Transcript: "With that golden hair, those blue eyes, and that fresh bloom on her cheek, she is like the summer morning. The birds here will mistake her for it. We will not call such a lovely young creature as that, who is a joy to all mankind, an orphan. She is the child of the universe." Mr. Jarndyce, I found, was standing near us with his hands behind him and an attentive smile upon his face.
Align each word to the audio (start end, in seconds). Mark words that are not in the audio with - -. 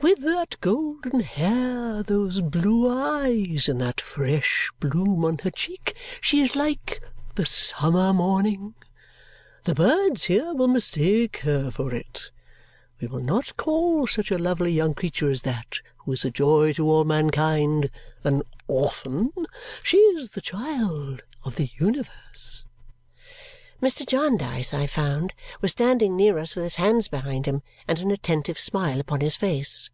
"With 0.00 0.20
that 0.22 0.58
golden 0.60 1.20
hair, 1.20 2.02
those 2.02 2.42
blue 2.42 2.90
eyes, 2.90 3.68
and 3.70 3.80
that 3.80 4.02
fresh 4.02 4.70
bloom 4.78 5.24
on 5.24 5.38
her 5.44 5.50
cheek, 5.50 5.94
she 6.20 6.40
is 6.40 6.54
like 6.54 7.00
the 7.36 7.46
summer 7.46 8.12
morning. 8.12 8.74
The 9.62 9.74
birds 9.74 10.24
here 10.24 10.52
will 10.52 10.68
mistake 10.68 11.38
her 11.38 11.70
for 11.70 11.94
it. 11.94 12.30
We 13.00 13.06
will 13.08 13.22
not 13.22 13.56
call 13.56 14.06
such 14.06 14.30
a 14.30 14.36
lovely 14.36 14.72
young 14.72 14.92
creature 14.92 15.30
as 15.30 15.40
that, 15.42 15.76
who 15.98 16.12
is 16.12 16.26
a 16.26 16.30
joy 16.30 16.74
to 16.74 16.84
all 16.86 17.04
mankind, 17.06 17.88
an 18.24 18.42
orphan. 18.68 19.32
She 19.82 19.96
is 19.96 20.30
the 20.32 20.42
child 20.42 21.22
of 21.44 21.56
the 21.56 21.70
universe." 21.80 22.66
Mr. 23.80 24.06
Jarndyce, 24.06 24.74
I 24.74 24.86
found, 24.86 25.32
was 25.62 25.72
standing 25.72 26.14
near 26.14 26.38
us 26.38 26.54
with 26.54 26.64
his 26.64 26.76
hands 26.76 27.08
behind 27.08 27.46
him 27.46 27.62
and 27.88 27.98
an 28.00 28.10
attentive 28.10 28.58
smile 28.58 29.00
upon 29.00 29.22
his 29.22 29.36
face. 29.36 29.88